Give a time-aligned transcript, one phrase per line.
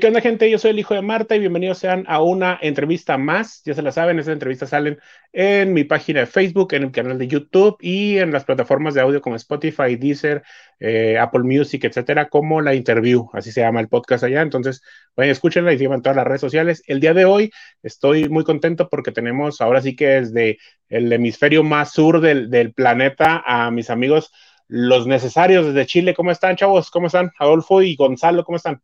[0.00, 0.50] ¿qué onda, gente?
[0.50, 3.62] Yo soy el hijo de Marta y bienvenidos sean a una entrevista más.
[3.64, 4.98] Ya se la saben, esas entrevistas salen
[5.32, 9.00] en mi página de Facebook, en el canal de YouTube y en las plataformas de
[9.00, 10.42] audio como Spotify, Deezer,
[10.80, 14.42] eh, Apple Music, etcétera, como la interview, así se llama el podcast allá.
[14.42, 14.82] Entonces,
[15.16, 16.82] vayan, escúchenla y sigan todas las redes sociales.
[16.86, 17.50] El día de hoy
[17.82, 20.58] estoy muy contento porque tenemos ahora sí que desde
[20.88, 24.30] el hemisferio más sur del planeta a mis amigos
[24.68, 26.12] los necesarios desde Chile.
[26.14, 26.90] ¿Cómo están, chavos?
[26.90, 27.30] ¿Cómo están?
[27.38, 28.82] Adolfo y Gonzalo, ¿cómo están?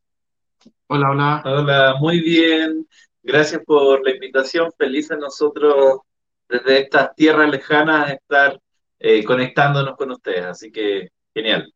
[0.95, 1.43] Hola, hola.
[1.47, 2.87] Hola, muy bien.
[3.23, 4.71] Gracias por la invitación.
[4.77, 6.01] Feliz a nosotros
[6.47, 8.61] desde estas tierras lejanas estar
[8.99, 10.45] eh, conectándonos con ustedes.
[10.45, 11.73] Así que genial.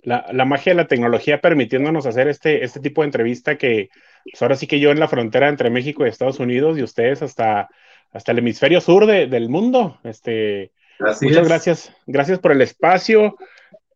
[0.00, 3.90] La, la, magia de la tecnología permitiéndonos hacer este, este tipo de entrevista que
[4.24, 7.20] pues ahora sí que yo en la frontera entre México y Estados Unidos y ustedes
[7.20, 7.68] hasta,
[8.12, 10.00] hasta el hemisferio sur de, del mundo.
[10.04, 11.48] Este, Así muchas es.
[11.48, 11.92] gracias.
[12.06, 13.36] Gracias por el espacio.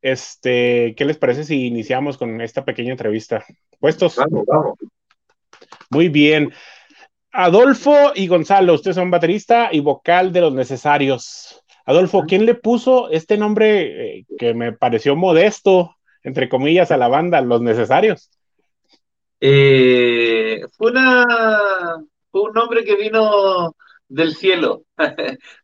[0.03, 3.45] Este, ¿qué les parece si iniciamos con esta pequeña entrevista?
[3.79, 4.17] ¿Puestos?
[4.17, 4.79] Vamos, vamos.
[5.91, 6.53] Muy bien.
[7.31, 11.63] Adolfo y Gonzalo, ustedes son baterista y vocal de Los Necesarios.
[11.87, 17.09] Adolfo, ¿quién le puso este nombre eh, que me pareció modesto, entre comillas, a la
[17.09, 18.31] banda, Los Necesarios?
[19.41, 21.27] Eh, fue, una,
[22.31, 23.75] fue un nombre que vino
[24.09, 24.85] del cielo.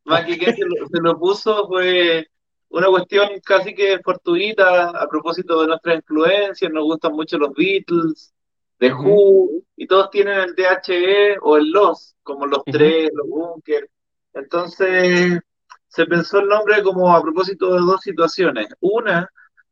[0.05, 2.29] Más que quien se lo, se lo puso fue
[2.71, 8.35] una cuestión casi que fortuita a propósito de nuestras influencias, nos gustan mucho los Beatles,
[8.79, 13.89] The Who, y todos tienen el DHE o el Los, como los tres, los Bunker.
[14.35, 15.41] Entonces,
[15.89, 18.69] se pensó el nombre como a propósito de dos situaciones.
[18.81, 19.29] Una,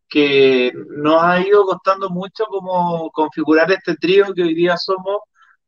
[0.08, 5.20] que nos ha ido costando mucho como configurar este trío que hoy día somos,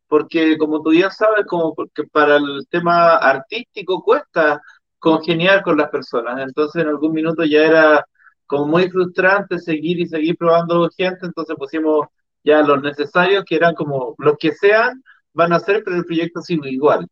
[0.06, 4.60] porque como tú bien sabes, como porque para el tema artístico cuesta
[4.98, 6.40] congeniar con las personas.
[6.40, 8.06] Entonces en algún minuto ya era
[8.46, 12.06] como muy frustrante seguir y seguir probando gente, entonces pusimos
[12.42, 15.02] ya los necesarios, que eran como los que sean,
[15.34, 17.06] van a ser, pero el proyecto sigue igual.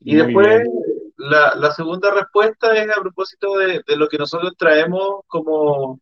[0.00, 0.68] Y muy después
[1.16, 6.00] la, la, segunda respuesta es a propósito de, de, lo que nosotros traemos como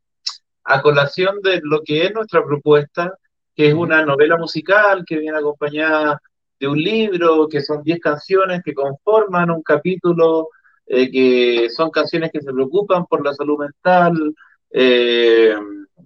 [0.64, 3.12] a colación de lo que es nuestra propuesta,
[3.54, 6.20] que es una novela musical que viene acompañada
[6.58, 10.48] de un libro, que son 10 canciones que conforman un capítulo
[10.92, 14.34] eh, que son canciones que se preocupan por la salud mental,
[14.72, 15.54] eh,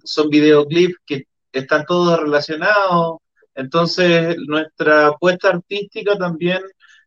[0.03, 3.17] son videoclips que están todos relacionados.
[3.55, 6.61] Entonces, nuestra apuesta artística también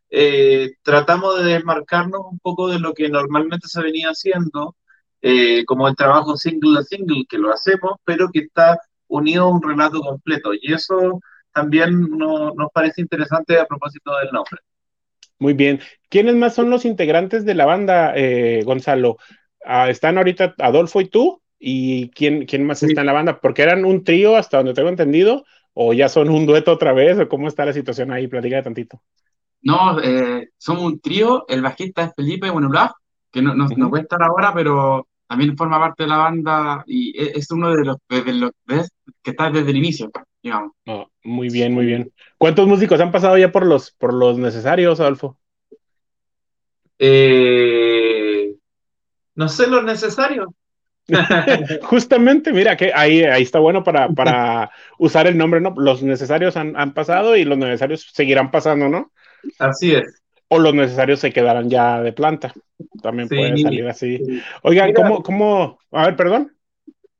[0.09, 4.75] eh, tratamos de desmarcarnos un poco de lo que normalmente se venía haciendo,
[5.65, 9.61] como el trabajo single a single, que lo hacemos, pero que está unido a un
[9.61, 10.51] relato completo.
[10.53, 11.21] Y eso
[11.53, 14.59] también no, nos parece interesante a propósito del nombre.
[15.39, 15.79] Muy bien.
[16.09, 19.17] ¿Quiénes más son los integrantes de la banda, eh, Gonzalo?
[19.65, 21.41] Ah, están ahorita Adolfo y tú.
[21.57, 22.87] ¿Y quién, quién más sí.
[22.87, 23.39] está en la banda?
[23.41, 27.19] Porque eran un trío, hasta donde tengo entendido, o ya son un dueto otra vez,
[27.19, 29.01] o cómo está la situación ahí, platica tantito.
[29.61, 32.91] No, eh, somos un trío, el bajista es Felipe Buenolaf,
[33.31, 33.77] que no, no, uh -huh.
[33.77, 37.85] no, puede estar ahora, pero también forma parte de la banda y es uno de
[37.85, 38.87] los, de los de,
[39.21, 40.09] que está desde el inicio,
[40.41, 40.71] digamos.
[40.85, 42.11] Oh, muy bien, muy bien.
[42.37, 45.37] ¿Cuántos músicos han pasado ya por los, por los necesarios, Adolfo?
[46.97, 48.55] Eh,
[49.35, 50.47] no sé los necesarios.
[51.83, 54.69] Justamente, mira, que ahí, ahí está bueno para, para
[54.99, 55.73] usar el nombre, ¿no?
[55.77, 59.11] Los necesarios han, han, pasado y los necesarios seguirán pasando, ¿no?
[59.57, 60.21] Así es.
[60.49, 62.53] O los necesarios se quedarán ya de planta.
[63.01, 64.17] También sí, puede salir así.
[64.17, 64.41] Sí.
[64.63, 65.79] Oigan, mira, ¿cómo, ¿cómo?
[65.91, 66.55] A ver, perdón.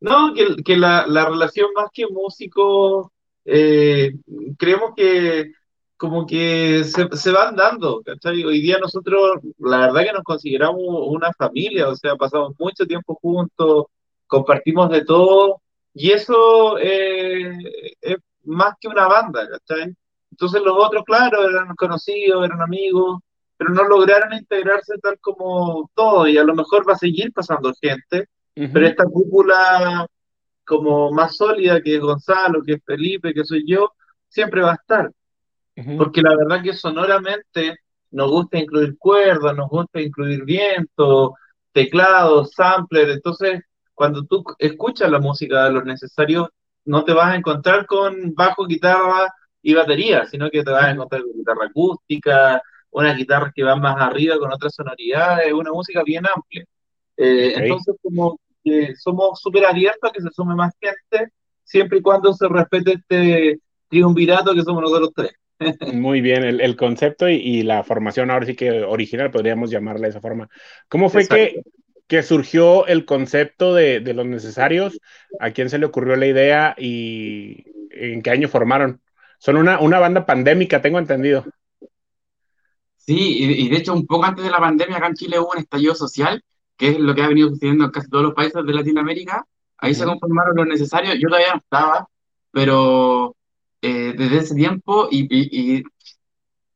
[0.02, 3.12] No, que, que la, la, relación más que músico,
[3.46, 4.14] eh,
[4.58, 5.52] creemos que
[5.98, 8.46] como que se, se, van dando, ¿cachai?
[8.46, 13.16] Hoy día nosotros, la verdad que nos consideramos una familia, o sea, pasamos mucho tiempo
[13.22, 13.88] juntos,
[14.28, 15.62] compartimos de todo,
[15.94, 17.52] y eso eh,
[18.02, 19.94] es más que una banda, ¿cachai?
[20.32, 23.20] Entonces los otros, claro, eran conocidos, eran amigos,
[23.58, 27.74] pero no lograron integrarse tal como todo, y a lo mejor va a seguir pasando
[27.82, 28.74] gente, uh -huh.
[28.74, 30.06] pero esta cúpula
[30.66, 33.94] como más sólida, que es Gonzalo, que es Felipe, que soy yo,
[34.28, 35.12] siempre va a estar
[35.98, 37.78] porque la verdad que sonoramente
[38.12, 41.36] nos gusta incluir cuerdas, nos gusta incluir viento,
[41.72, 43.62] teclados, sampler, entonces
[43.94, 46.48] cuando tú escuchas la música de los necesarios,
[46.86, 49.28] no te vas a encontrar con bajo, guitarra
[49.62, 53.82] y batería, sino que te vas a encontrar con guitarra acústica, unas guitarras que van
[53.82, 56.64] más arriba con otras sonoridades, una música bien amplia.
[57.18, 57.64] Eh, okay.
[57.64, 61.32] Entonces, como que somos súper abiertos a que se sume más gente,
[61.64, 65.32] siempre y cuando se respete este triunvirato que somos nosotros tres.
[65.94, 70.04] Muy bien, el, el concepto y, y, la formación ahora sí que original, podríamos llamarla
[70.08, 70.50] de esa forma.
[70.88, 71.62] ¿Cómo fue que,
[72.08, 75.00] que, surgió el concepto de, de, los necesarios?
[75.40, 79.02] ¿A quién se le ocurrió la idea y en qué año formaron?
[79.40, 81.46] son una, una banda pandémica, tengo entendido.
[82.98, 85.60] Sí, y, de hecho un poco antes de la pandemia acá en Chile hubo un
[85.60, 86.44] estallido social,
[86.80, 89.46] que es lo que ha venido sucediendo en casi todos los países de Latinoamérica.
[89.78, 92.08] Ahí se conformaron los necesarios, yo todavía no estaba,
[92.52, 93.36] pero
[93.82, 95.84] eh, desde ese tiempo y,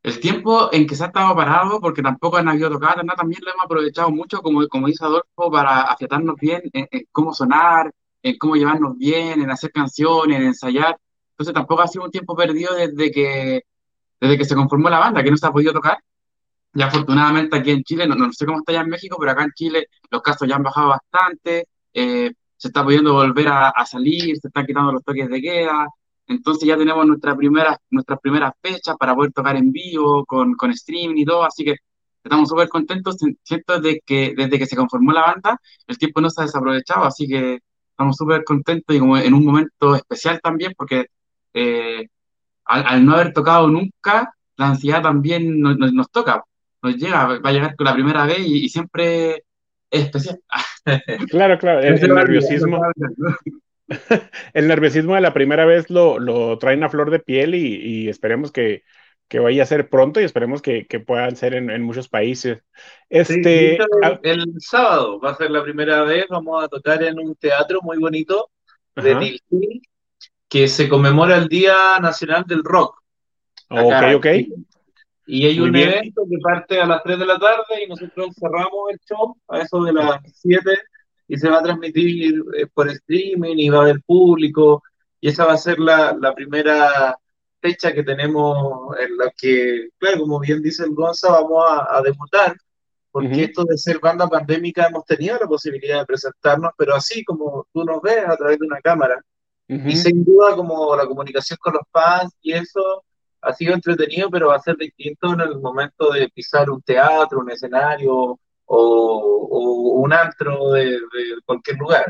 [0.04, 3.52] el tiempo en que se ha estado parado, porque tampoco han habido tocadas, también lo
[3.52, 7.90] hemos aprovechado mucho, como, como dice Adolfo, para afiatarnos bien en, cómo sonar,
[8.22, 10.98] en cómo llevarnos bien, en hacer canciones, en ensayar.
[11.32, 13.64] Entonces tampoco ha sido un tiempo perdido desde que,
[14.20, 15.98] desde que se conformó la banda, que no se ha podido tocar.
[16.74, 19.44] Y afortunadamente aquí en Chile, no, no sé cómo está ya en México, pero acá
[19.44, 24.38] en Chile los casos ya han bajado bastante, eh, se está pudiendo volver a, salir,
[24.38, 25.88] se están quitando los toques de queda,
[26.28, 30.72] entonces ya tenemos nuestra primera, nuestras primeras fechas para poder tocar en vivo, con, con
[30.72, 31.76] streaming y todo, así que
[32.24, 36.30] estamos súper contentos, siento de que desde que se conformó la banda, el tiempo no
[36.30, 37.60] se ha desaprovechado, así que
[37.90, 41.08] estamos súper contentos y como en un momento especial también, porque
[41.54, 42.08] eh,
[42.66, 46.44] al, no haber tocado nunca, la ansiedad también nos, toca,
[46.84, 49.44] nos llega, va a llegar con la primera vez y, siempre
[49.90, 50.40] es especial.
[51.30, 52.82] Claro, claro, el nerviosismo.
[54.54, 58.52] el nerviosismo de la primera vez lo, lo traen a flor de piel y, esperemos
[58.52, 58.84] que,
[59.30, 62.64] que, vaya a ser pronto y esperemos que, que puedan ser en, en, muchos países.
[63.10, 63.78] Este,
[64.24, 67.98] el, sábado va a ser la primera vez, vamos a tocar en un teatro muy
[67.98, 68.50] bonito
[68.96, 69.40] de
[70.50, 73.02] que se conmemora el Día Nacional del Rock.
[73.70, 74.28] Ok, ok.
[75.26, 78.92] Y hay un evento que parte a las 3 de la tarde y nosotros cerramos
[78.92, 80.72] el show a eso de las 7
[81.28, 84.84] y se va a transmitir eh, por streaming y va a haber público.
[85.22, 87.18] Y esa va a ser la, la primera
[87.64, 92.58] fecha que tenemos en la que, claro, como bien dice el Gonza, vamos a, debutar,
[93.10, 97.66] porque esto de ser banda pandémica hemos tenido la posibilidad de presentarnos, pero así como
[97.72, 99.22] tú nos ves a través de una cámara.
[99.70, 103.04] Y sin duda como la comunicación con los fans y eso
[103.44, 107.40] ha sido entretenido, pero va a ser distinto en el momento de pisar un teatro,
[107.40, 110.98] un escenario, o, un antro de,
[111.46, 112.06] cualquier lugar.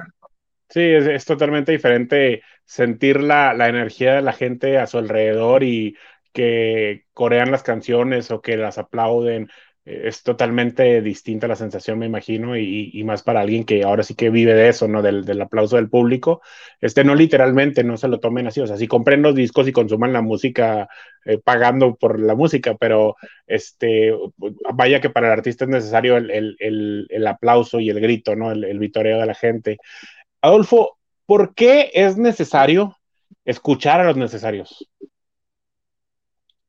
[0.70, 5.96] Sí, es, totalmente diferente sentir la, la, energía de la gente a su alrededor y
[6.32, 9.50] que corean las canciones o que las aplauden
[9.86, 14.30] es totalmente distinta la sensación, me imagino, y, más para alguien que ahora sí que
[14.30, 15.02] vive de eso, ¿no?
[15.02, 16.42] Del, del, aplauso del público.
[16.80, 19.74] Este, no literalmente, no se lo tomen así, o sea, sí compren los discos y
[19.74, 20.88] consuman la música
[21.26, 24.14] eh, pagando por la música, pero este,
[24.74, 28.52] vaya que para el artista es necesario el, el, el aplauso y el grito, ¿no?
[28.52, 29.78] El, vitoreo de la gente.
[30.42, 32.98] Adolfo, ¿por qué es necesario
[33.44, 34.90] escuchar a los necesarios?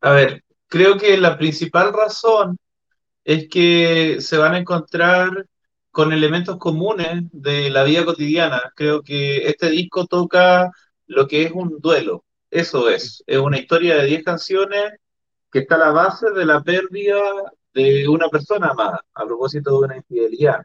[0.00, 2.58] A ver, creo que la principal razón
[3.24, 5.46] es que se van a encontrar
[5.90, 8.72] con elementos comunes de la vida cotidiana.
[8.76, 10.70] Creo que este disco toca
[11.06, 12.24] lo que es un duelo.
[12.50, 14.94] Eso es, es una historia de 10 canciones
[15.50, 17.20] que está a la base de la pérdida
[17.72, 20.62] de una persona amada, a propósito de una infidelidad.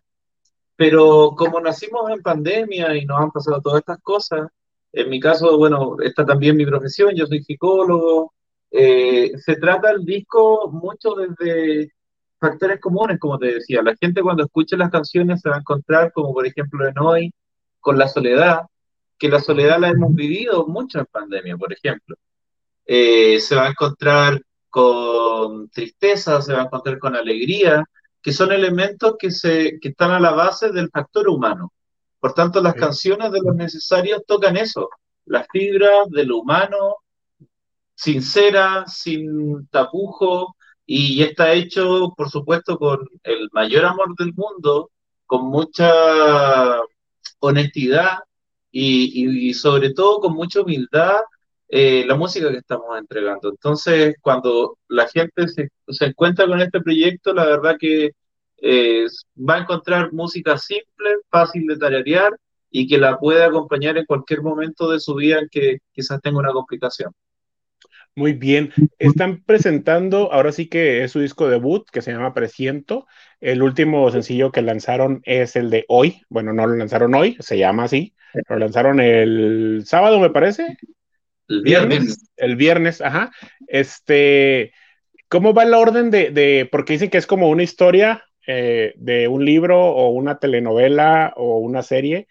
[0.75, 4.50] Pero como nacimos en pandemia y nos han pasado todas estas cosas,
[4.91, 8.33] en mi caso, bueno, está también mi profesión, yo soy psicólogo,
[8.71, 11.91] eh, se trata el disco mucho desde
[12.39, 13.81] factores comunes, como te decía.
[13.83, 17.33] La gente cuando escucha las canciones se va a encontrar, como por ejemplo en hoy,
[17.80, 18.61] con la soledad,
[19.18, 22.16] que la soledad la hemos vivido mucho en pandemia, por ejemplo.
[22.85, 27.83] Eh, se va a encontrar con tristeza, se va a encontrar con alegría,
[28.21, 31.73] que son elementos que, se, que están a la base del factor humano.
[32.19, 34.90] Por tanto, las canciones de los necesarios tocan eso,
[35.25, 36.95] las fibras de lo humano,
[37.95, 40.56] sincera, sin tapujo,
[40.92, 44.90] y está hecho, por supuesto, con el mayor amor del mundo,
[45.28, 46.81] con mucha
[47.40, 48.18] honestidad
[48.72, 51.18] y, sobre todo con mucha humildad
[51.68, 53.50] eh, la música que estamos entregando.
[53.50, 58.14] Entonces, cuando la gente se, se encuentra con este proyecto, la verdad que
[58.58, 59.06] eh,
[59.38, 62.36] va a encontrar música simple, fácil de tararear
[62.72, 66.52] y que la puede acompañar en cualquier momento de su vida que quizás tenga una
[66.52, 67.12] complicación.
[68.19, 68.73] Muy bien.
[68.97, 73.07] Están presentando, ahora sí que es su disco debut, que se llama Presiento.
[73.40, 76.23] El último sencillo que lanzaron es el de hoy.
[76.28, 78.14] Bueno, no lo lanzaron hoy, se llama así.
[78.49, 80.78] Lo lanzaron el sábado, me parece.
[81.47, 82.30] El viernes.
[82.35, 83.31] El viernes, ajá.
[83.68, 84.73] Este,
[85.30, 89.30] ¿cómo va el orden de, de porque dicen que es como una historia eh, de
[89.30, 92.28] un libro o una telenovela o una serie?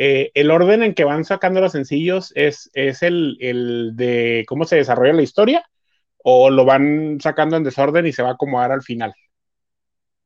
[0.00, 4.64] Eh, el orden en que van sacando los sencillos es, es el, el, de cómo
[4.64, 5.68] se desarrolla la historia
[6.18, 9.12] o lo van sacando en desorden y se va a acomodar al final.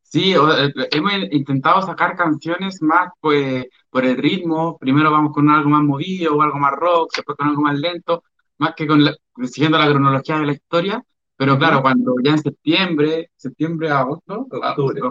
[0.02, 4.76] Sí, hemos intentado sacar canciones más pues, por el ritmo.
[4.78, 8.24] Primero vamos con algo más movido o algo más rock, después con algo más lento.
[8.58, 9.02] más que con
[9.44, 11.02] siguiendo la cronología de la historia,
[11.34, 14.46] pero claro, cuando ya en septiembre, septiembre, agosto,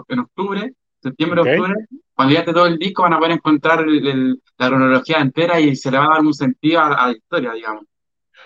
[0.08, 1.74] en octubre, septiembre, octubre,
[2.14, 5.90] cuando ya esté todo el disco van a poder encontrar la cronología entera y se
[5.90, 7.84] le va a dar un sentido a, la historia, digamos.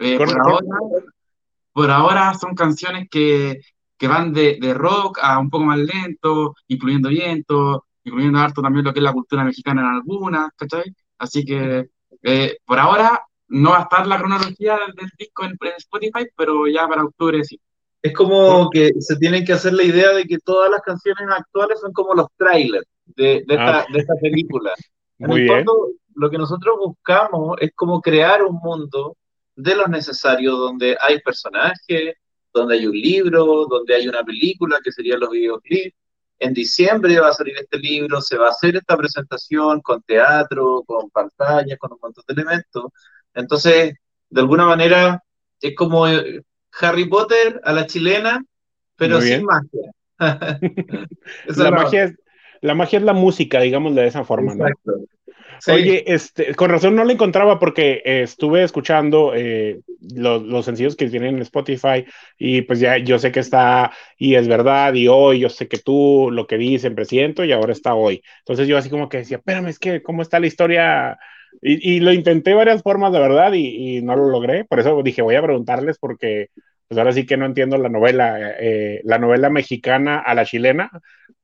[0.01, 0.67] Eh, por, ahora,
[1.73, 3.61] por ahora son canciones que,
[3.97, 8.85] que van de, de, rock a un poco más lento, incluyendo viento, incluyendo harto también
[8.85, 10.85] lo que es la cultura mexicana en algunas, ¿cachai?
[11.19, 11.89] Así que
[12.23, 16.87] eh, por ahora no va a estar la cronología del, disco en, Spotify, pero ya
[16.89, 17.61] para octubre sí.
[18.07, 21.81] Es como que se tienen que hacer la idea de que todas las canciones actuales
[21.81, 23.87] son como los trailers de, de, esta, ah.
[23.93, 24.73] de esta, película.
[25.19, 29.17] En el fondo, lo que nosotros buscamos es como crear un mundo
[29.57, 32.17] de los necesarios donde hay personajes,
[32.53, 35.97] donde hay un libro, donde hay una película, que serían los videoclips.
[36.39, 40.83] En diciembre va a salir este libro, se va a hacer esta presentación con teatro,
[40.87, 42.85] con pantallas, con un montón de elementos.
[43.33, 43.95] Entonces,
[44.29, 45.25] de alguna manera,
[45.63, 46.43] es como eh,
[46.80, 48.45] Harry Potter a la chilena,
[48.97, 49.92] pero sin magia.
[51.56, 52.14] la, magia es,
[52.61, 54.92] la magia es la música, digamos de esa forma, Exacto.
[55.68, 59.80] Oye, este, con razón no la encontraba porque eh, estuve escuchando eh,
[60.14, 62.04] los, sencillos que tienen en Spotify
[62.38, 65.78] y pues ya yo sé que está y es verdad y hoy yo sé que
[65.78, 68.23] tú lo que dices siempre siento y ahora está hoy.
[68.40, 71.18] Entonces yo así como que decía, espérame, es que cómo está la historia
[71.63, 74.65] y, lo intenté varias formas de verdad y, no lo logré.
[74.65, 76.49] Por eso dije, voy a preguntarles porque
[76.89, 80.91] pues ahora sí que no entiendo la novela, eh, la novela mexicana a la chilena,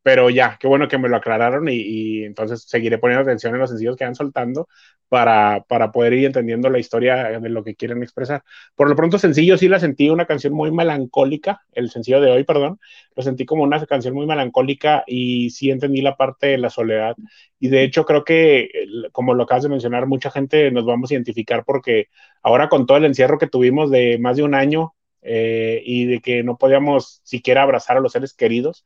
[0.03, 3.71] pero ya, qué bueno que me lo aclararon y, entonces seguiré poniendo atención en los
[3.71, 4.69] sencillos que van soltando
[5.09, 8.43] para, para, poder ir entendiendo la historia de lo que quieren expresar.
[8.75, 12.45] Por lo pronto, sencillo, sí la sentí una canción muy melancólica, el sencillo de hoy,
[12.45, 12.81] perdón,
[13.15, 17.15] lo sentí como una canción muy melancólica y sí entendí la parte de la soledad.
[17.61, 18.71] Y de hecho creo que,
[19.13, 22.09] como lo acabas de mencionar, mucha gente nos vamos a identificar porque
[22.43, 26.21] ahora con todo el encierro que tuvimos de más de un año, eh, y de
[26.21, 28.85] que no podíamos siquiera abrazar a los seres queridos,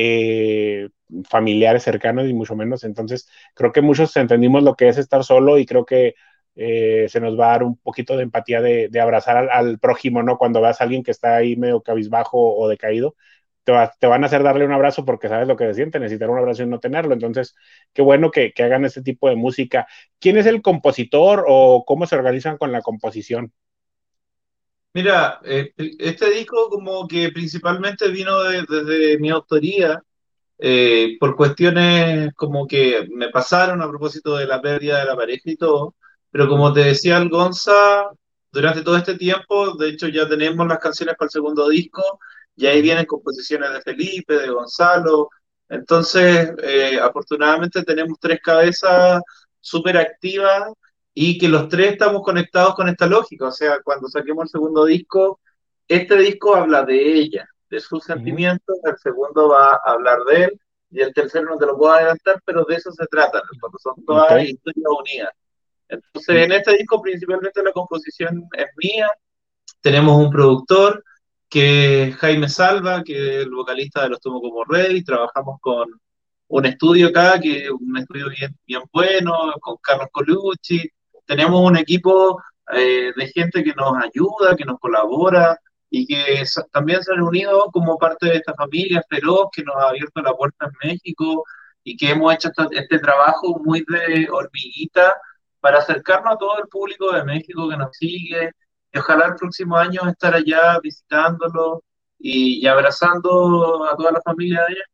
[0.00, 0.90] eh,
[1.28, 2.84] familiares cercanos y mucho menos.
[2.84, 6.14] Entonces, creo que muchos entendimos lo que es estar solo y creo que
[6.54, 10.38] eh, se nos va a dar un poquito de empatía de, abrazar al, prójimo, ¿no?
[10.38, 13.16] Cuando veas a alguien que está ahí medio cabizbajo o decaído,
[13.64, 16.30] te, te, van a hacer darle un abrazo porque sabes lo que se siente, necesitar
[16.30, 17.14] un abrazo y no tenerlo.
[17.14, 17.56] Entonces,
[17.92, 19.88] qué bueno que, que hagan este tipo de música.
[20.20, 23.52] ¿Quién es el compositor o cómo se organizan con la composición?
[24.98, 30.02] Mira, eh, este disco como que principalmente vino desde mi autoría,
[30.58, 35.42] eh, por cuestiones como que me pasaron a propósito de la pérdida de la pareja
[35.44, 35.94] y todo,
[36.32, 38.10] pero como te decía el Gonza,
[38.50, 42.02] durante todo este tiempo, de hecho ya tenemos las canciones para el segundo disco,
[42.56, 45.28] y ahí vienen composiciones de Felipe, de Gonzalo,
[45.68, 49.22] entonces eh, afortunadamente tenemos tres cabezas
[49.60, 50.72] súper activas
[51.20, 53.48] y que los tres estamos conectados con esta lógica.
[53.48, 55.40] O sea, cuando saquemos el segundo disco,
[55.88, 60.60] este disco habla de ella, de sus sentimientos, el segundo va a hablar de él,
[60.92, 63.94] y el tercero no te lo puedo adelantar, pero de eso se trata, porque son
[64.06, 65.32] todas historias unidas.
[65.88, 69.10] Entonces, en este disco principalmente la composición es mía,
[69.80, 71.02] tenemos un productor
[71.48, 75.88] que es Jaime Salva, que es el vocalista de Los Tomo como Rey, trabajamos con
[76.46, 80.88] un estudio acá, que es un estudio bien, bien bueno, con Carlos Colucci,
[81.28, 82.42] tenemos un equipo
[82.72, 85.56] eh, de gente que nos ayuda, que nos colabora
[85.90, 86.42] y que
[86.72, 90.34] también se han unido como parte de esta familia feroz que nos ha abierto la
[90.34, 91.44] puerta en México
[91.84, 95.14] y que hemos hecho este trabajo muy de hormiguita
[95.60, 98.50] para acercarnos a todo el público de México que nos sigue
[98.92, 101.82] y ojalá el próximo año estar allá visitándolo
[102.18, 104.84] y, abrazando a toda la familia de allá.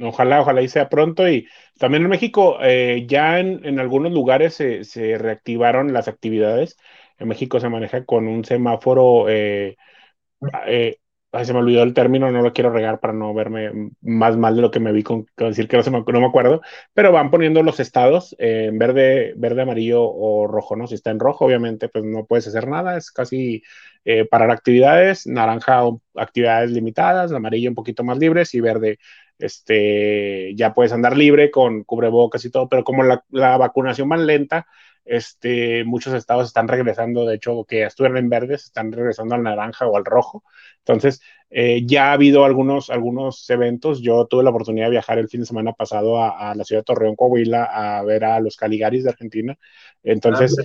[0.00, 1.28] Ojalá, ojalá y sea pronto.
[1.28, 1.46] Y
[1.78, 6.76] también en México, eh, ya en, algunos lugares se, reactivaron las actividades.
[7.18, 9.76] En México se maneja con un semáforo, eh,
[10.66, 10.96] eh,
[11.44, 14.62] se me olvidó el término, no lo quiero regar para no verme más mal de
[14.62, 16.60] lo que me vi con, decir que no, me, no me acuerdo,
[16.92, 20.86] pero van poniendo los estados en verde, verde, amarillo o rojo, ¿no?
[20.86, 23.62] Si está en rojo, obviamente, pues no puedes hacer nada, es casi
[24.30, 25.82] parar actividades, naranja
[26.14, 28.98] actividades limitadas, amarillo un poquito más libres y verde
[29.38, 34.66] este, ya puedes andar libre con cubrebocas y todo, pero como la, vacunación va lenta,
[35.04, 39.86] este, muchos estados están regresando, de hecho, que estuvieron en verdes, están regresando al naranja
[39.86, 40.44] o al rojo.
[40.78, 41.20] Entonces,
[41.56, 44.00] eh, ya ha habido algunos, algunos eventos.
[44.00, 46.84] Yo tuve la oportunidad de viajar el fin de semana pasado a, la ciudad de
[46.84, 49.56] Torreón, Coahuila, a ver a los Caligaris de Argentina.
[50.02, 50.62] Entonces, ah,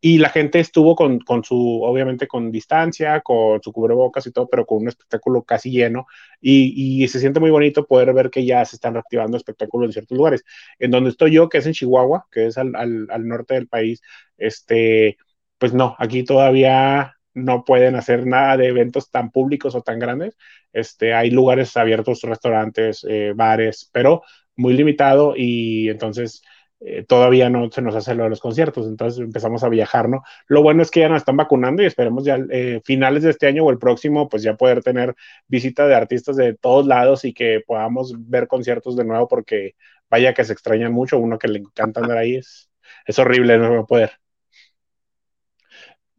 [0.00, 4.48] y, la gente estuvo con, con, su, obviamente con distancia, con su cubrebocas y todo,
[4.48, 6.06] pero con un espectáculo casi lleno.
[6.40, 9.92] Y, y, se siente muy bonito poder ver que ya se están reactivando espectáculos en
[9.92, 10.44] ciertos lugares.
[10.78, 13.68] En donde estoy yo, que es en Chihuahua, que es al, al, al norte del
[13.68, 14.00] país,
[14.38, 15.18] este,
[15.58, 20.36] pues no, aquí todavía no pueden hacer nada de eventos tan públicos o tan grandes.
[20.72, 24.22] Este, hay lugares abiertos, restaurantes, eh, bares, pero
[24.56, 26.42] muy limitado y entonces
[26.80, 30.22] eh, todavía no se nos hace lo de los conciertos, entonces empezamos a viajar, ¿no?
[30.48, 33.46] Lo bueno es que ya nos están vacunando y esperemos ya eh, finales de este
[33.46, 35.14] año o el próximo, pues ya poder tener
[35.46, 39.76] visita de artistas de todos lados y que podamos ver conciertos de nuevo porque
[40.10, 42.68] vaya que se extrañan mucho, uno que le encanta andar ahí es,
[43.06, 44.21] es horrible no poder.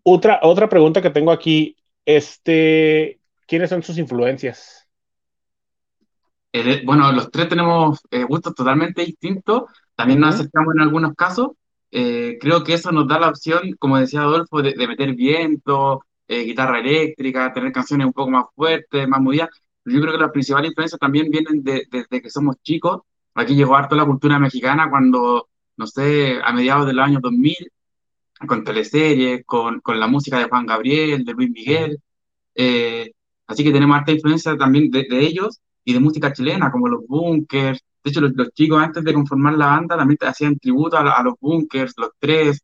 [0.04, 4.84] Otra, otra pregunta que tengo aquí, este, ¿quiénes son sus influencias?
[6.86, 9.64] bueno, los tres tenemos eh, gustos totalmente distintos,
[9.96, 11.52] también nos acercamos en algunos casos.
[11.92, 16.44] Eh, creo que eso nos da la opción, como decía Adolfo, de, meter viento, eh,
[16.44, 19.50] guitarra eléctrica, tener canciones un poco más fuertes, más movidas.
[19.86, 23.02] Yo creo que las principales influencias también vienen desde que somos chicos.
[23.36, 27.56] Aquí llegó harto la cultura mexicana cuando, no sé, a mediados del año 2000,
[28.48, 32.00] con teleseries, con, con la música de Juan Gabriel, de Luis Miguel.
[32.56, 33.12] Eh,
[33.48, 37.06] así que tenemos harta influencia también de, de, ellos y de música chilena, como los
[37.08, 37.80] bunkers.
[38.04, 41.24] De hecho, los, los, chicos antes de conformar la banda también hacían tributo a, a
[41.24, 42.62] los bunkers, los tres.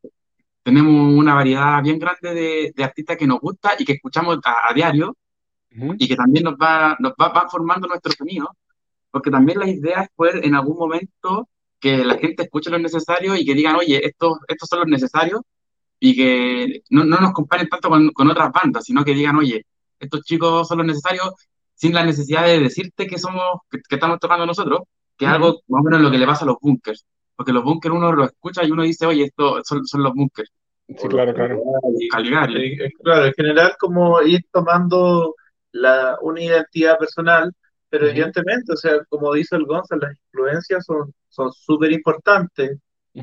[0.64, 4.74] Tenemos una variedad bien grande de, de artistas que nos gusta y que escuchamos a,
[4.74, 5.16] diario
[5.72, 8.56] y que también nos va, nos va, va formando nuestro sonido,
[9.12, 11.48] porque también la idea es poder en algún momento
[11.80, 15.42] que la gente escuche lo necesario y que digan, oye, estos, estos son los necesarios
[16.00, 19.66] y que no, no nos comparen tanto con, con, otras bandas, sino que digan, oye,
[20.00, 21.34] estos chicos son los necesarios
[21.76, 24.82] sin la necesidad de decirte que somos, que, estamos tocando nosotros,
[25.18, 27.64] que es algo más o menos lo que le pasa a los bunkers, porque los
[27.64, 30.52] bunkers uno lo escucha y uno dice, oye, estos son, son los bunkers.
[30.88, 31.62] Sí, claro, claro.
[32.12, 32.92] Caligari.
[33.04, 35.36] Claro, en general como ir tomando
[35.72, 37.54] la, una identidad personal,
[37.90, 40.86] pero evidentemente, o sea, como dice el Gonzalo, las influencias
[41.30, 42.78] son súper importantes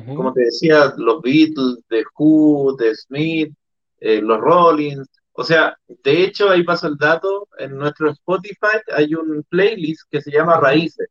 [0.05, 3.53] como te decía, los Beatles, The Who, The Smith,
[3.99, 5.07] eh, los Rollins.
[5.33, 10.21] O sea, de hecho, ahí pasa el dato, en nuestro Spotify hay un playlist que
[10.21, 11.09] se llama Raíces.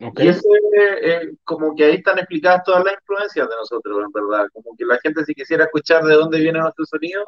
[0.00, 0.42] Y eso
[1.02, 4.46] es como que ahí están explicadas todas las influencias de nosotros, en verdad.
[4.52, 7.24] Como que la gente si quisiera escuchar de dónde viene nuestro sonido,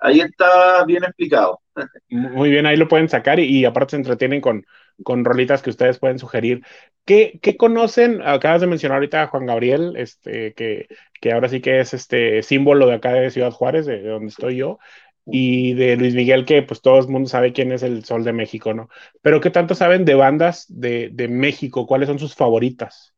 [0.00, 1.60] ahí está bien explicado.
[2.08, 4.66] Muy bien, ahí lo pueden sacar y, aparte se entretienen con,
[5.02, 6.64] con rolitas que ustedes pueden sugerir.
[7.04, 8.22] ¿Qué, ¿Qué, conocen?
[8.22, 10.88] Acabas de mencionar ahorita a Juan Gabriel, este, que,
[11.20, 14.56] que, ahora sí que es este símbolo de acá de Ciudad Juárez, de, donde estoy
[14.56, 14.78] yo,
[15.26, 18.32] y de Luis Miguel, que pues todo el mundo sabe quién es el Sol de
[18.32, 18.88] México, ¿no?
[19.22, 21.86] Pero ¿qué tanto saben de bandas de, de México?
[21.86, 23.14] ¿Cuáles son sus favoritas?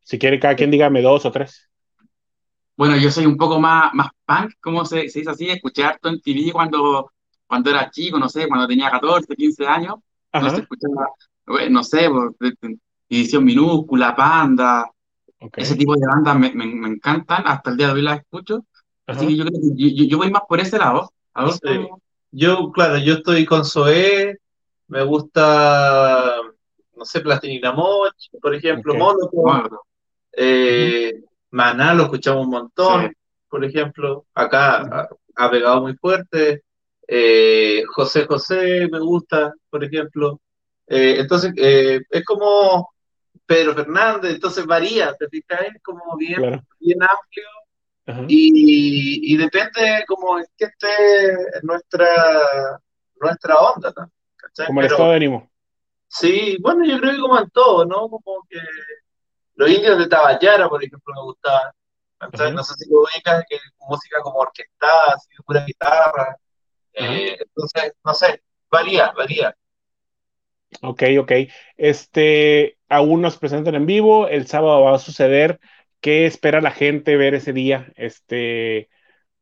[0.00, 1.68] Si quiere, cada quien dígame dos o tres.
[2.76, 6.08] Bueno, yo soy un poco más, más punk, como se, se dice así, escuché harto
[6.08, 7.10] en TV cuando,
[7.46, 9.94] cuando era chico, no sé, cuando tenía 14, 15 años,
[10.40, 11.08] no se escuchaba,
[11.70, 12.08] no sé,
[13.08, 14.90] edición minúscula, panda,
[15.56, 18.64] ese tipo de bandas me, me, me, encantan, hasta el día de hoy las escucho,
[19.06, 21.12] así que yo creo que yo, yo, voy más por ese lado.
[21.62, 21.88] Sí.
[22.30, 24.38] Yo, claro, yo estoy con Zoé,
[24.88, 26.34] me gusta,
[26.96, 29.02] no sé, Plastilina Moch, por ejemplo, okay.
[29.02, 29.78] Molotov,
[30.32, 31.26] eh, uh -huh.
[31.50, 33.16] Maná lo escuchamos un montón, sí.
[33.48, 36.62] por ejemplo, acá ha, ha, pegado muy fuerte.
[37.08, 40.40] Eh, José José me gusta, por ejemplo.
[40.86, 42.90] Eh, entonces, eh, es como
[43.44, 45.62] Pedro Fernández, entonces varía, ¿te fijas?
[45.74, 46.62] Es como bien, claro.
[46.80, 48.26] bien amplio.
[48.28, 50.86] Y, y, depende como en que esté
[51.62, 52.80] nuestra,
[53.20, 53.92] nuestra onda.
[54.36, 54.66] ¿cachai?
[54.68, 55.50] Como el estado de ánimo.
[56.06, 58.08] Sí, bueno, yo creo que como en todo, ¿no?
[58.08, 58.58] Como que
[59.56, 61.72] los indios de Taballara, por ejemplo, me gustaban.
[62.54, 66.36] No sé si lo ubicas, que música como orquestada, así, pura guitarra.
[66.96, 69.56] Eh, entonces, no sé, varía, varía.
[70.82, 71.32] Ok, ok.
[71.76, 75.60] Este, aún nos presentan en vivo, el sábado va a suceder.
[76.00, 77.92] ¿Qué espera la gente ver ese día?
[77.96, 78.88] Este,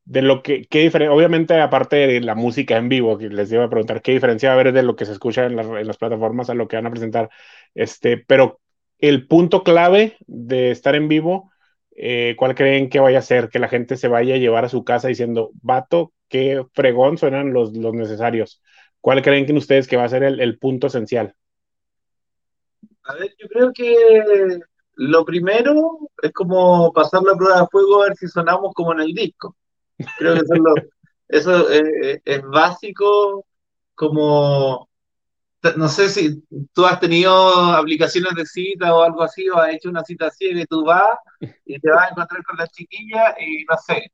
[0.05, 3.65] de lo que, qué diferencia, obviamente aparte de la música en vivo, que les iba
[3.65, 5.87] a preguntar qué diferencia va a haber de lo que se escucha en, la, en
[5.87, 7.31] las plataformas a lo que van a presentar,
[7.75, 8.61] este, pero
[8.99, 11.53] el punto clave de estar en vivo,
[11.97, 13.49] eh, ¿cuál creen que vaya a ser?
[13.51, 17.53] Que la gente se vaya a llevar a su casa diciendo, vato, qué fregón suenan
[17.53, 18.61] los, los necesarios.
[19.01, 21.33] ¿Cuál creen que ustedes que va a ser el, el punto esencial?
[23.05, 24.59] A ver, yo creo que
[24.97, 29.03] lo primero es como pasar la prueba de fuego a ver si sonamos como en
[29.03, 29.55] el disco.
[30.19, 30.75] Creo que eso es, lo,
[31.29, 33.47] eso es, es básico,
[33.95, 34.89] como
[35.77, 36.43] no sé si
[36.73, 37.33] tú has tenido
[37.75, 41.17] aplicaciones de cita o algo así, o has hecho una cita así que tú vas
[41.65, 44.11] y te vas a encontrar con la chiquilla y no sé,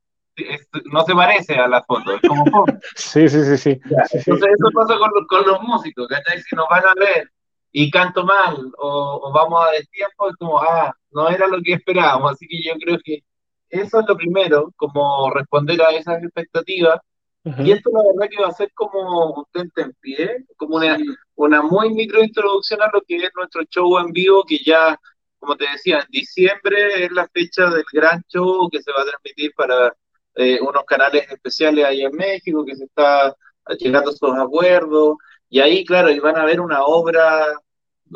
[0.93, 2.45] no se parece a la foto, es como
[2.97, 3.81] Sí, sí, sí, sí.
[3.91, 4.55] Ya, sí, entonces sí.
[4.59, 6.41] eso pasa con, con, los músicos, ¿cachai?
[6.43, 7.31] Si nos van a ver
[7.73, 11.75] y canto mal o, o, vamos a destiempo, es como, ah, no era lo que
[11.75, 13.23] esperábamos, así que yo creo que
[13.71, 17.01] eso es lo primero, como responder a esas expectativas.
[17.65, 20.99] Y esto la verdad que va a ser como un en pie, como una,
[21.37, 24.99] una muy micro introducción a lo que es nuestro show en vivo, que ya,
[25.39, 29.07] como te decía, en diciembre es la fecha del gran show que se va a
[29.07, 29.95] transmitir para
[30.41, 33.37] eh, unos canales especiales ahí en México, que se está
[33.79, 35.17] llegando a sus acuerdos.
[35.51, 37.47] Y ahí, claro, y van a ver una obra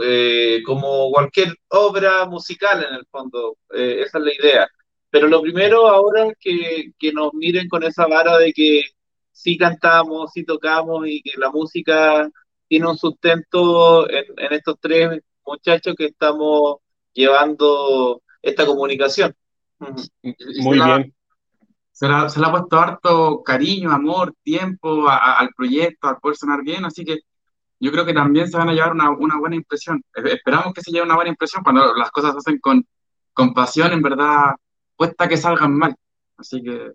[0.03, 3.59] eh, como cualquier obra musical en el fondo.
[3.75, 4.69] Eh, esa es la idea.
[5.11, 8.85] Pero lo primero ahora es que, que, nos miren con esa vara de que
[9.31, 12.27] sí cantamos, sí tocamos y que la música
[12.69, 16.77] tiene un sustento en, en estos tres muchachos que estamos
[17.13, 19.35] llevando esta comunicación.
[20.63, 21.15] Muy bien.
[22.05, 26.85] Se se le, ha puesto harto cariño, amor, tiempo al proyecto, al poder sonar bien,
[26.85, 27.21] así que
[27.81, 30.03] yo creo que también se van a llevar una, buena impresión.
[30.14, 32.87] Esperamos que se lleve una buena impresión cuando las cosas se hacen con,
[33.33, 34.53] con pasión, en verdad,
[34.97, 35.95] cuesta que salgan mal.
[36.37, 36.93] Así que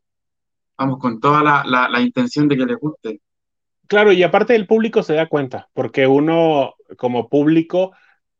[0.77, 3.21] vamos con toda la, la, intención de que les guste.
[3.87, 7.91] Claro, y aparte el público se da cuenta, porque uno como público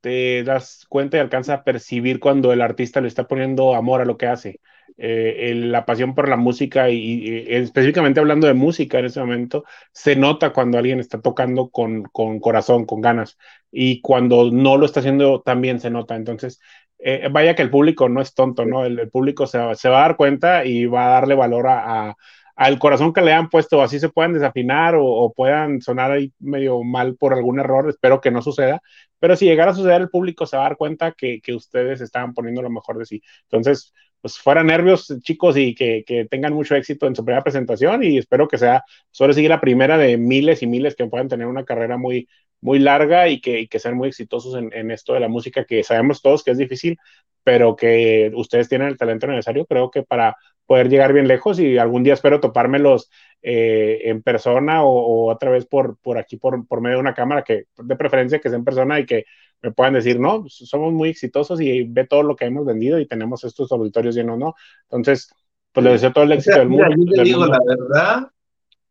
[0.01, 4.05] te das cuenta y alcanza a percibir cuando el artista le está poniendo amor a
[4.05, 4.59] lo que hace.
[5.01, 10.17] Eh, la pasión por la música y, específicamente hablando de música en ese momento, se
[10.17, 13.37] nota cuando alguien está tocando con, con corazón, con ganas,
[13.71, 16.15] y cuando no lo está haciendo también se nota.
[16.17, 16.59] Entonces,
[16.99, 18.85] eh, vaya que el público no es tonto, ¿no?
[18.85, 22.15] El, público se, se, va a dar cuenta y va a darle valor a,
[22.59, 26.83] al corazón que le han puesto, así se puedan desafinar o, puedan sonar ahí medio
[26.83, 28.81] mal por algún error, espero que no suceda,
[29.17, 32.01] pero si llegara a suceder, el público se va a dar cuenta que, que ustedes
[32.01, 33.21] estaban poniendo lo mejor de sí.
[33.43, 38.03] Entonces, pues fuera nervios, chicos, y que, que, tengan mucho éxito en su primera presentación
[38.03, 41.47] y espero que sea, solo sigue la primera de miles y miles que puedan tener
[41.47, 42.27] una carrera muy,
[42.61, 45.83] muy larga y que, que sean muy exitosos en, en, esto de la música, que
[45.83, 46.97] sabemos todos que es difícil,
[47.43, 51.79] pero que ustedes tienen el talento necesario, creo que para poder llegar bien lejos y
[51.79, 53.09] algún día espero topármelos
[53.41, 57.43] eh, en persona o, otra vez por, por aquí, por, por medio de una cámara,
[57.43, 59.25] que de preferencia que sea en persona y que
[59.61, 63.07] me puedan decir, no, somos muy exitosos y ve todo lo que hemos vendido y
[63.07, 64.55] tenemos estos auditorios llenos, ¿no?
[64.83, 65.29] Entonces,
[65.71, 66.87] pues les deseo todo el éxito del mundo.
[66.97, 68.31] yo te digo la verdad,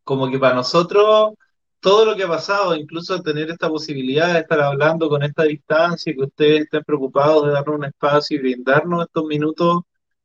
[0.05, 1.35] como que para nosotros
[1.81, 6.13] todo lo que ha pasado, incluso tener esta posibilidad de estar hablando con esta distancia,
[6.13, 9.83] que ustedes estén preocupados de darnos un espacio y brindarnos estos minutos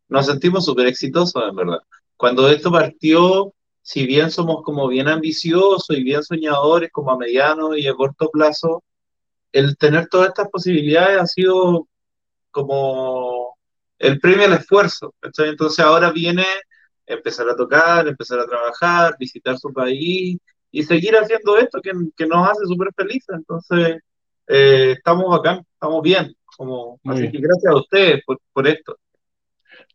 [0.09, 1.79] nos sentimos súper exitosos, en verdad.
[2.17, 7.75] Cuando esto partió, si bien somos como bien ambiciosos y bien soñadores, como a mediano
[7.75, 8.83] y a corto plazo,
[9.53, 11.87] el tener todas estas posibilidades ha sido
[12.51, 13.57] como
[13.99, 15.15] el premio al esfuerzo.
[15.21, 16.45] Entonces ahora viene
[17.05, 20.37] empezar a tocar, empezar a trabajar, visitar su país
[20.71, 23.35] y seguir haciendo esto que, que nos hace súper felices.
[23.35, 23.99] Entonces,
[24.47, 26.35] eh, estamos acá, estamos bien.
[26.57, 28.97] Como, así que gracias a ustedes por, por esto.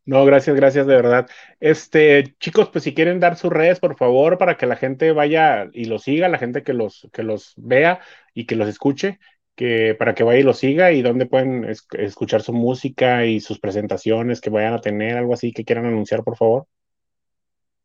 [0.04, 1.28] No, gracias, gracias de verdad.
[1.60, 5.68] Este, chicos, pues si quieren dar sus redes, por favor, para que la gente vaya
[5.72, 8.00] y los siga, la gente que los, que los vea
[8.32, 9.20] y que los escuche,
[9.58, 13.58] que para que vaya y los siga y dónde pueden escuchar su música y sus
[13.58, 16.66] presentaciones que vayan a tener, algo así que quieran anunciar, por favor.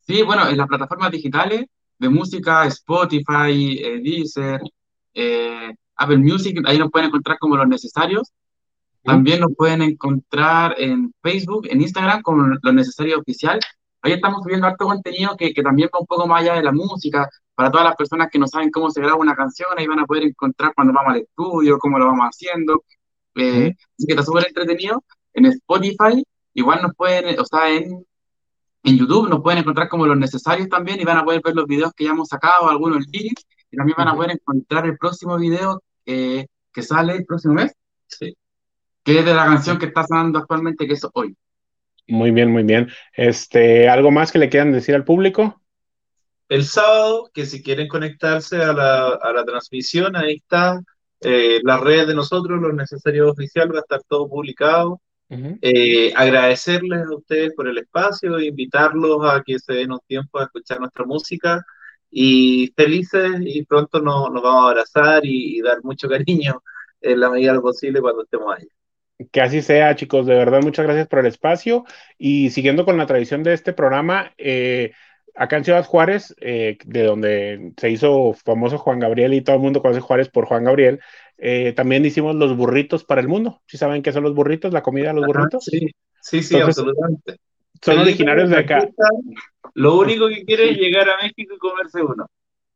[0.01, 1.65] Sí, bueno, en las plataformas digitales
[1.97, 4.61] de música, Spotify, eh, Deezer,
[5.15, 8.31] eh, Apple Music, ahí nos pueden encontrar como los necesarios.
[9.01, 13.59] También nos pueden encontrar en Facebook, en Instagram, con lo necesario oficial.
[14.03, 16.71] Ahí estamos subiendo harto contenido que, que, también va un poco más allá de la
[16.71, 17.29] música.
[17.55, 20.05] Para todas las personas que no saben cómo se graba una canción, ahí van a
[20.05, 22.83] poder encontrar cuando vamos al estudio, cómo lo vamos haciendo.
[23.35, 25.03] Eh, Así que está súper entretenido.
[25.33, 28.05] En Spotify, igual nos pueden, o sea, en,
[28.83, 31.65] en YouTube nos pueden encontrar como los necesarios también y van a poder ver los
[31.65, 35.37] videos que ya hemos sacado, algunos lyrics, y también van a poder encontrar el próximo
[35.37, 37.73] video eh, que sale el próximo mes.
[38.07, 38.35] Sí
[39.03, 41.35] que es de la canción que está sonando actualmente, que es Hoy.
[42.07, 42.89] Muy bien, muy bien.
[43.15, 45.61] Este, ¿Algo más que le quieran decir al público?
[46.49, 50.81] El sábado, que si quieren conectarse a la, a la transmisión, ahí está
[51.23, 55.01] eh, las redes de nosotros, lo necesario oficial, va a estar todo publicado.
[55.61, 60.43] eh, agradecerles a ustedes por el espacio, invitarlos a que se den un tiempo a
[60.43, 61.65] escuchar nuestra música
[62.11, 66.61] y felices y pronto nos, nos vamos a abrazar y, y, dar mucho cariño
[67.01, 68.67] en la medida de lo posible cuando estemos ahí.
[69.31, 70.25] Que así sea, chicos.
[70.25, 71.85] De verdad, muchas gracias por el espacio.
[72.17, 74.91] Y siguiendo con la tradición de este programa, eh,
[75.35, 79.61] acá en Ciudad Juárez, eh, de donde se hizo famoso Juan Gabriel y todo el
[79.61, 80.99] mundo conoce Juárez por Juan Gabriel,
[81.37, 83.61] eh, también hicimos los burritos para el mundo.
[83.65, 84.73] ¿Sí saben qué son los burritos?
[84.73, 85.65] ¿La comida de los burritos?
[85.65, 85.89] Sí,
[86.21, 87.37] sí, sí absolutamente.
[87.81, 88.87] Son originarios de acá.
[89.73, 92.27] Lo único que quiere es llegar a México y comerse uno.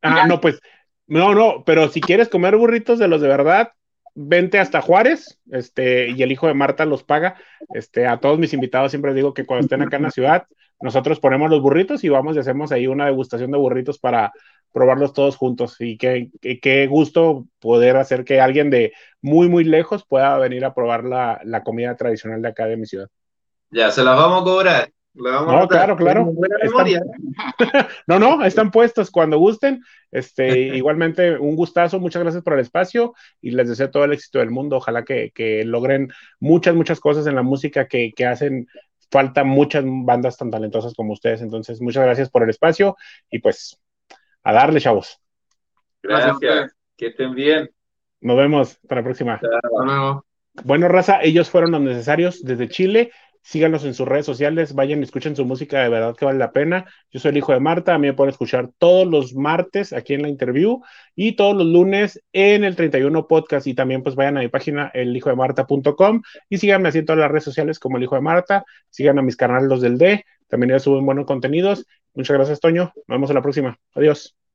[0.01, 0.59] Ah, no, pues,
[1.07, 3.71] no, no, pero si quieres comer burritos de los de verdad,
[4.19, 7.35] vente hasta Juárez, este, y el hijo de Marta los paga.
[7.69, 10.47] Este, a todos mis invitados siempre digo que cuando estén acá en la ciudad,
[10.81, 14.33] nosotros ponemos los burritos y vamos y hacemos ahí una degustación de burritos para
[14.73, 15.75] probarlos todos juntos.
[15.79, 20.73] Y qué, qué, gusto poder hacer que alguien de muy, muy lejos pueda venir a
[20.73, 23.09] probar la, la comida tradicional de acá de mi ciudad.
[23.69, 26.31] Ya, se las vamos a cobrar no, claro, claro.
[28.07, 29.83] no, no, están puestos cuando gusten.
[30.11, 34.39] Este, igualmente, un gustazo, muchas gracias por el espacio y les deseo todo el éxito
[34.39, 34.77] del mundo.
[34.77, 38.67] Ojalá que, logren muchas, muchas cosas en la música que, hacen
[39.09, 41.41] falta muchas bandas tan talentosas como ustedes.
[41.41, 42.95] Entonces, muchas gracias por el espacio
[43.31, 43.79] y pues
[44.43, 45.19] a darle, chavos.
[46.03, 47.69] Gracias, que estén bien.
[48.21, 49.39] Nos vemos, hasta la próxima.
[50.63, 53.11] Bueno, raza, ellos fueron los necesarios desde Chile
[53.47, 56.51] síganos en sus redes sociales, vayan y escuchen su música, de verdad que vale la
[56.51, 56.85] pena.
[57.11, 60.13] Yo soy el hijo de Marta, a mí me pueden escuchar todos los martes aquí
[60.13, 60.81] en la interview
[61.15, 64.91] y todos los lunes en el 31 podcast y también pues vayan a mi página
[64.93, 69.17] elhijodemarta.com y síganme así en todas las redes sociales como el hijo de Marta, sigan
[69.17, 71.85] a mis canales los del D, también ya suben buenos contenidos.
[72.13, 72.91] Muchas gracias, Toño.
[72.95, 73.79] Nos vemos en la próxima.
[73.93, 74.46] Adiós.